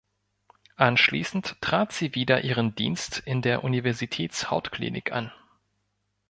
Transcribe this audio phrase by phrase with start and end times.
[0.77, 5.31] Anschließend trat sie wieder ihren Dienst in der Universitätshautklinik an.